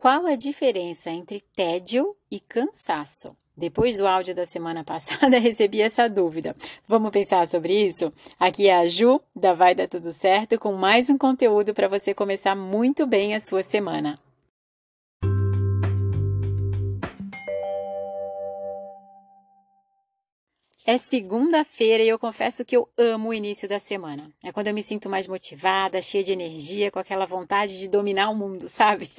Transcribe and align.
Qual 0.00 0.24
a 0.24 0.34
diferença 0.34 1.10
entre 1.10 1.42
tédio 1.54 2.16
e 2.30 2.40
cansaço? 2.40 3.36
Depois 3.54 3.98
do 3.98 4.06
áudio 4.06 4.34
da 4.34 4.46
semana 4.46 4.82
passada, 4.82 5.38
recebi 5.38 5.82
essa 5.82 6.08
dúvida. 6.08 6.56
Vamos 6.88 7.10
pensar 7.10 7.46
sobre 7.46 7.86
isso? 7.86 8.10
Aqui 8.38 8.68
é 8.68 8.76
a 8.76 8.88
Ju, 8.88 9.20
da 9.36 9.52
Vai 9.52 9.74
Dar 9.74 9.86
Tudo 9.86 10.10
Certo, 10.14 10.58
com 10.58 10.72
mais 10.72 11.10
um 11.10 11.18
conteúdo 11.18 11.74
para 11.74 11.86
você 11.86 12.14
começar 12.14 12.56
muito 12.56 13.06
bem 13.06 13.34
a 13.34 13.40
sua 13.40 13.62
semana. 13.62 14.18
É 20.86 20.96
segunda-feira 20.96 22.02
e 22.02 22.08
eu 22.08 22.18
confesso 22.18 22.64
que 22.64 22.74
eu 22.74 22.88
amo 22.96 23.28
o 23.28 23.34
início 23.34 23.68
da 23.68 23.78
semana. 23.78 24.32
É 24.42 24.50
quando 24.50 24.68
eu 24.68 24.74
me 24.74 24.82
sinto 24.82 25.10
mais 25.10 25.26
motivada, 25.26 26.00
cheia 26.00 26.24
de 26.24 26.32
energia, 26.32 26.90
com 26.90 26.98
aquela 26.98 27.26
vontade 27.26 27.78
de 27.78 27.86
dominar 27.86 28.30
o 28.30 28.34
mundo, 28.34 28.66
sabe? 28.66 29.10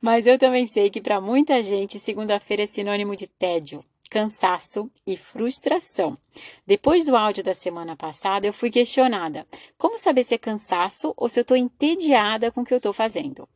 Mas 0.00 0.26
eu 0.26 0.38
também 0.38 0.66
sei 0.66 0.90
que 0.90 1.00
para 1.00 1.20
muita 1.20 1.62
gente, 1.62 1.98
segunda-feira 1.98 2.64
é 2.64 2.66
sinônimo 2.66 3.16
de 3.16 3.26
tédio, 3.26 3.84
cansaço 4.10 4.90
e 5.06 5.16
frustração. 5.16 6.18
Depois 6.66 7.06
do 7.06 7.16
áudio 7.16 7.42
da 7.42 7.54
semana 7.54 7.96
passada, 7.96 8.46
eu 8.46 8.52
fui 8.52 8.70
questionada: 8.70 9.46
como 9.78 9.98
saber 9.98 10.24
se 10.24 10.34
é 10.34 10.38
cansaço 10.38 11.14
ou 11.16 11.28
se 11.28 11.40
eu 11.40 11.42
estou 11.42 11.56
entediada 11.56 12.50
com 12.50 12.62
o 12.62 12.64
que 12.64 12.74
eu 12.74 12.78
estou 12.78 12.92
fazendo? 12.92 13.48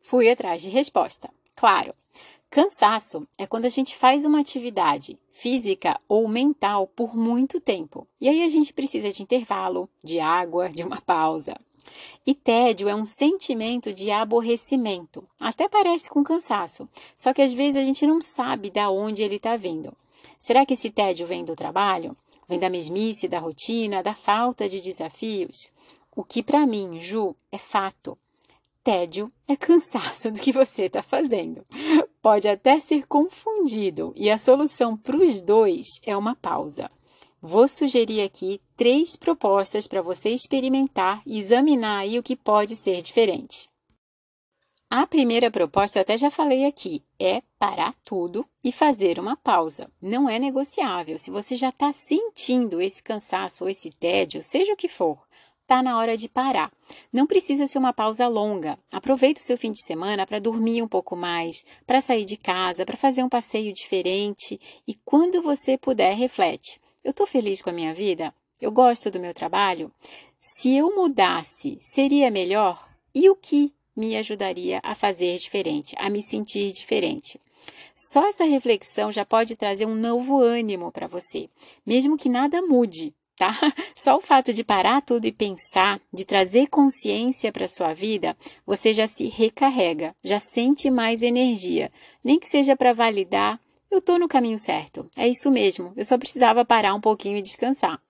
Fui 0.00 0.28
atrás 0.28 0.60
de 0.60 0.68
resposta. 0.68 1.30
Claro, 1.54 1.94
Cansaço 2.52 3.26
é 3.38 3.46
quando 3.46 3.64
a 3.64 3.70
gente 3.70 3.96
faz 3.96 4.26
uma 4.26 4.38
atividade 4.38 5.18
física 5.32 5.98
ou 6.06 6.28
mental 6.28 6.86
por 6.86 7.16
muito 7.16 7.58
tempo. 7.58 8.06
E 8.20 8.28
aí 8.28 8.42
a 8.42 8.50
gente 8.50 8.74
precisa 8.74 9.10
de 9.10 9.22
intervalo, 9.22 9.88
de 10.04 10.20
água, 10.20 10.68
de 10.68 10.82
uma 10.82 11.00
pausa. 11.00 11.54
E 12.26 12.34
tédio 12.34 12.88
é 12.88 12.94
um 12.94 13.04
sentimento 13.04 13.92
de 13.92 14.10
aborrecimento. 14.10 15.24
Até 15.40 15.68
parece 15.68 16.08
com 16.08 16.22
cansaço, 16.22 16.88
só 17.16 17.32
que 17.32 17.42
às 17.42 17.52
vezes 17.52 17.80
a 17.80 17.84
gente 17.84 18.06
não 18.06 18.20
sabe 18.20 18.70
de 18.70 18.80
onde 18.86 19.22
ele 19.22 19.36
está 19.36 19.56
vindo. 19.56 19.92
Será 20.38 20.66
que 20.66 20.74
esse 20.74 20.90
tédio 20.90 21.26
vem 21.26 21.44
do 21.44 21.54
trabalho? 21.56 22.16
Vem 22.48 22.58
da 22.58 22.68
mesmice, 22.68 23.28
da 23.28 23.38
rotina, 23.38 24.02
da 24.02 24.14
falta 24.14 24.68
de 24.68 24.80
desafios? 24.80 25.70
O 26.14 26.22
que 26.22 26.42
para 26.42 26.66
mim, 26.66 27.00
Ju, 27.00 27.34
é 27.50 27.58
fato. 27.58 28.18
Tédio 28.84 29.30
é 29.46 29.56
cansaço 29.56 30.30
do 30.30 30.40
que 30.40 30.52
você 30.52 30.84
está 30.84 31.02
fazendo. 31.02 31.64
Pode 32.20 32.48
até 32.48 32.80
ser 32.80 33.06
confundido 33.06 34.12
e 34.16 34.28
a 34.28 34.36
solução 34.36 34.96
para 34.96 35.16
os 35.16 35.40
dois 35.40 35.86
é 36.04 36.16
uma 36.16 36.34
pausa. 36.34 36.90
Vou 37.44 37.66
sugerir 37.66 38.22
aqui 38.22 38.60
três 38.76 39.16
propostas 39.16 39.88
para 39.88 40.00
você 40.00 40.30
experimentar 40.30 41.20
e 41.26 41.40
examinar 41.40 41.98
aí 41.98 42.16
o 42.16 42.22
que 42.22 42.36
pode 42.36 42.76
ser 42.76 43.02
diferente. 43.02 43.68
A 44.88 45.08
primeira 45.08 45.50
proposta, 45.50 45.98
eu 45.98 46.02
até 46.02 46.16
já 46.16 46.30
falei 46.30 46.64
aqui, 46.66 47.02
é 47.18 47.42
parar 47.58 47.96
tudo 48.04 48.46
e 48.62 48.70
fazer 48.70 49.18
uma 49.18 49.36
pausa. 49.36 49.90
Não 50.00 50.28
é 50.28 50.38
negociável. 50.38 51.18
Se 51.18 51.32
você 51.32 51.56
já 51.56 51.70
está 51.70 51.92
sentindo 51.92 52.80
esse 52.80 53.02
cansaço 53.02 53.64
ou 53.64 53.70
esse 53.70 53.90
tédio, 53.90 54.40
seja 54.44 54.72
o 54.74 54.76
que 54.76 54.88
for, 54.88 55.18
está 55.62 55.82
na 55.82 55.98
hora 55.98 56.16
de 56.16 56.28
parar. 56.28 56.70
Não 57.12 57.26
precisa 57.26 57.66
ser 57.66 57.78
uma 57.78 57.92
pausa 57.92 58.28
longa. 58.28 58.78
Aproveite 58.92 59.40
o 59.40 59.44
seu 59.44 59.58
fim 59.58 59.72
de 59.72 59.82
semana 59.82 60.24
para 60.24 60.38
dormir 60.38 60.80
um 60.80 60.86
pouco 60.88 61.16
mais, 61.16 61.64
para 61.84 62.00
sair 62.00 62.24
de 62.24 62.36
casa, 62.36 62.86
para 62.86 62.96
fazer 62.96 63.24
um 63.24 63.28
passeio 63.28 63.72
diferente 63.72 64.60
e 64.86 64.94
quando 65.04 65.42
você 65.42 65.76
puder, 65.76 66.14
reflete. 66.14 66.81
Eu 67.04 67.10
estou 67.10 67.26
feliz 67.26 67.60
com 67.60 67.70
a 67.70 67.72
minha 67.72 67.92
vida? 67.92 68.32
Eu 68.60 68.70
gosto 68.70 69.10
do 69.10 69.20
meu 69.20 69.34
trabalho? 69.34 69.92
Se 70.40 70.74
eu 70.74 70.94
mudasse, 70.94 71.78
seria 71.80 72.30
melhor? 72.30 72.88
E 73.14 73.28
o 73.28 73.36
que 73.36 73.72
me 73.96 74.16
ajudaria 74.16 74.80
a 74.82 74.94
fazer 74.94 75.36
diferente, 75.38 75.94
a 75.98 76.08
me 76.08 76.22
sentir 76.22 76.72
diferente? 76.72 77.40
Só 77.94 78.28
essa 78.28 78.44
reflexão 78.44 79.12
já 79.12 79.24
pode 79.24 79.56
trazer 79.56 79.86
um 79.86 79.94
novo 79.94 80.40
ânimo 80.40 80.90
para 80.90 81.06
você, 81.06 81.48
mesmo 81.84 82.16
que 82.16 82.28
nada 82.28 82.62
mude 82.62 83.14
tá? 83.42 83.58
Só 83.96 84.16
o 84.16 84.20
fato 84.20 84.52
de 84.52 84.62
parar 84.62 85.02
tudo 85.02 85.26
e 85.26 85.32
pensar, 85.32 86.00
de 86.12 86.24
trazer 86.24 86.68
consciência 86.68 87.50
para 87.50 87.66
sua 87.66 87.92
vida, 87.92 88.36
você 88.64 88.94
já 88.94 89.08
se 89.08 89.26
recarrega, 89.26 90.14
já 90.22 90.38
sente 90.38 90.90
mais 90.90 91.22
energia, 91.22 91.90
nem 92.22 92.38
que 92.38 92.48
seja 92.48 92.76
para 92.76 92.92
validar, 92.92 93.60
eu 93.92 93.98
estou 93.98 94.18
no 94.18 94.26
caminho 94.26 94.58
certo. 94.58 95.08
É 95.14 95.28
isso 95.28 95.50
mesmo, 95.50 95.92
eu 95.94 96.04
só 96.04 96.16
precisava 96.16 96.64
parar 96.64 96.94
um 96.94 97.00
pouquinho 97.00 97.36
e 97.36 97.42
descansar. 97.42 98.00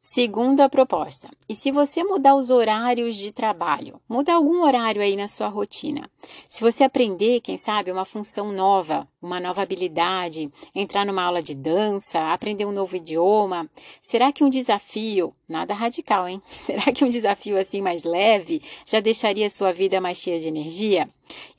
Segunda 0.00 0.68
proposta. 0.68 1.28
E 1.48 1.54
se 1.54 1.72
você 1.72 2.04
mudar 2.04 2.36
os 2.36 2.48
horários 2.48 3.16
de 3.16 3.32
trabalho, 3.32 4.00
mudar 4.08 4.34
algum 4.34 4.62
horário 4.62 5.02
aí 5.02 5.16
na 5.16 5.28
sua 5.28 5.48
rotina. 5.48 6.08
Se 6.48 6.60
você 6.60 6.84
aprender, 6.84 7.40
quem 7.40 7.56
sabe, 7.56 7.92
uma 7.92 8.04
função 8.04 8.52
nova, 8.52 9.08
uma 9.22 9.38
nova 9.38 9.62
habilidade, 9.62 10.50
entrar 10.74 11.06
numa 11.06 11.22
aula 11.22 11.42
de 11.42 11.54
dança, 11.54 12.32
aprender 12.32 12.64
um 12.64 12.72
novo 12.72 12.96
idioma, 12.96 13.70
será 14.02 14.32
que 14.32 14.42
um 14.42 14.50
desafio, 14.50 15.34
nada 15.48 15.74
radical, 15.74 16.28
hein? 16.28 16.42
Será 16.48 16.92
que 16.92 17.04
um 17.04 17.10
desafio 17.10 17.58
assim 17.58 17.80
mais 17.80 18.04
leve 18.04 18.62
já 18.84 19.00
deixaria 19.00 19.48
sua 19.48 19.72
vida 19.72 20.00
mais 20.00 20.18
cheia 20.18 20.40
de 20.40 20.48
energia? 20.48 21.08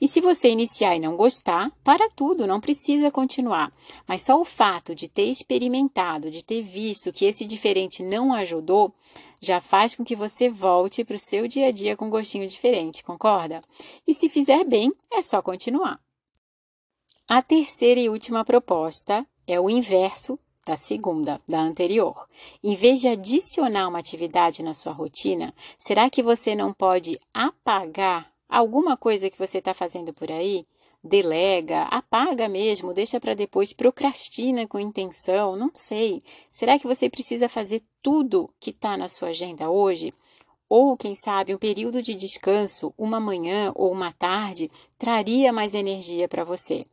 E 0.00 0.08
se 0.08 0.20
você 0.20 0.50
iniciar 0.50 0.96
e 0.96 1.00
não 1.00 1.16
gostar, 1.16 1.70
para 1.84 2.08
tudo, 2.10 2.46
não 2.46 2.60
precisa 2.60 3.10
continuar. 3.10 3.72
Mas 4.06 4.22
só 4.22 4.40
o 4.40 4.44
fato 4.44 4.94
de 4.94 5.08
ter 5.08 5.24
experimentado, 5.24 6.30
de 6.30 6.44
ter 6.44 6.62
visto 6.62 7.12
que 7.12 7.24
esse 7.24 7.44
diferente 7.44 8.02
não 8.02 8.32
ajudou, 8.32 8.92
já 9.40 9.60
faz 9.60 9.94
com 9.94 10.04
que 10.04 10.16
você 10.16 10.48
volte 10.48 11.04
para 11.04 11.16
o 11.16 11.18
seu 11.18 11.48
dia 11.48 11.68
a 11.68 11.70
dia 11.70 11.96
com 11.96 12.06
um 12.06 12.10
gostinho 12.10 12.46
diferente, 12.46 13.02
concorda? 13.02 13.62
E 14.06 14.12
se 14.12 14.28
fizer 14.28 14.64
bem, 14.64 14.92
é 15.12 15.22
só 15.22 15.40
continuar. 15.40 16.00
A 17.28 17.40
terceira 17.42 18.00
e 18.00 18.08
última 18.08 18.44
proposta 18.44 19.26
é 19.46 19.58
o 19.58 19.70
inverso 19.70 20.38
da 20.66 20.76
segunda, 20.76 21.40
da 21.48 21.60
anterior. 21.60 22.26
Em 22.62 22.74
vez 22.74 23.00
de 23.00 23.08
adicionar 23.08 23.88
uma 23.88 23.98
atividade 23.98 24.62
na 24.62 24.74
sua 24.74 24.92
rotina, 24.92 25.54
será 25.78 26.10
que 26.10 26.22
você 26.22 26.54
não 26.54 26.72
pode 26.72 27.18
apagar 27.32 28.30
Alguma 28.50 28.96
coisa 28.96 29.30
que 29.30 29.38
você 29.38 29.58
está 29.58 29.72
fazendo 29.72 30.12
por 30.12 30.28
aí, 30.28 30.64
delega, 31.02 31.84
apaga 31.84 32.48
mesmo, 32.48 32.92
deixa 32.92 33.18
para 33.18 33.34
depois, 33.34 33.72
procrastina 33.72 34.66
com 34.66 34.78
intenção, 34.78 35.56
não 35.56 35.70
sei. 35.74 36.20
Será 36.52 36.78
que 36.78 36.86
você 36.86 37.08
precisa 37.08 37.48
fazer 37.48 37.82
tudo 38.02 38.52
que 38.60 38.70
está 38.70 38.96
na 38.96 39.08
sua 39.08 39.28
agenda 39.28 39.70
hoje? 39.70 40.12
Ou, 40.68 40.96
quem 40.96 41.14
sabe, 41.14 41.54
um 41.54 41.58
período 41.58 42.00
de 42.00 42.14
descanso, 42.14 42.94
uma 42.96 43.18
manhã 43.18 43.72
ou 43.74 43.90
uma 43.90 44.12
tarde, 44.12 44.70
traria 44.96 45.52
mais 45.52 45.74
energia 45.74 46.28
para 46.28 46.44
você? 46.44 46.84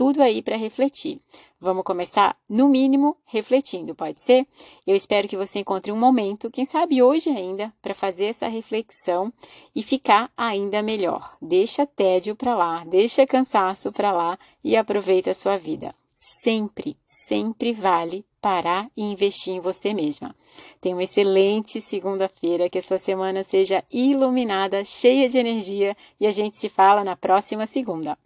Tudo 0.00 0.22
aí 0.22 0.40
para 0.40 0.56
refletir. 0.56 1.20
Vamos 1.60 1.84
começar, 1.84 2.34
no 2.48 2.66
mínimo, 2.70 3.18
refletindo, 3.26 3.94
pode 3.94 4.18
ser? 4.18 4.46
Eu 4.86 4.96
espero 4.96 5.28
que 5.28 5.36
você 5.36 5.58
encontre 5.58 5.92
um 5.92 5.98
momento, 5.98 6.50
quem 6.50 6.64
sabe 6.64 7.02
hoje 7.02 7.28
ainda, 7.28 7.70
para 7.82 7.92
fazer 7.92 8.24
essa 8.24 8.48
reflexão 8.48 9.30
e 9.76 9.82
ficar 9.82 10.32
ainda 10.34 10.82
melhor. 10.82 11.36
Deixa 11.38 11.84
tédio 11.84 12.34
para 12.34 12.54
lá, 12.54 12.82
deixa 12.86 13.26
cansaço 13.26 13.92
para 13.92 14.10
lá 14.10 14.38
e 14.64 14.74
aproveita 14.74 15.32
a 15.32 15.34
sua 15.34 15.58
vida. 15.58 15.94
Sempre, 16.14 16.96
sempre 17.04 17.74
vale 17.74 18.24
parar 18.40 18.90
e 18.96 19.02
investir 19.02 19.52
em 19.52 19.60
você 19.60 19.92
mesma. 19.92 20.34
Tenha 20.80 20.96
uma 20.96 21.04
excelente 21.04 21.78
segunda-feira, 21.78 22.70
que 22.70 22.78
a 22.78 22.82
sua 22.82 22.96
semana 22.96 23.44
seja 23.44 23.84
iluminada, 23.92 24.82
cheia 24.82 25.28
de 25.28 25.36
energia 25.36 25.94
e 26.18 26.26
a 26.26 26.30
gente 26.30 26.56
se 26.56 26.70
fala 26.70 27.04
na 27.04 27.16
próxima 27.16 27.66
segunda. 27.66 28.16